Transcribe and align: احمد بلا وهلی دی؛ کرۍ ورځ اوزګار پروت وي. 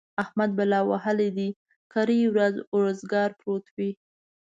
احمد 0.23 0.49
بلا 0.57 0.79
وهلی 0.89 1.29
دی؛ 1.37 1.49
کرۍ 1.93 2.21
ورځ 2.33 2.55
اوزګار 2.75 3.29
پروت 3.39 3.65
وي. 3.77 3.91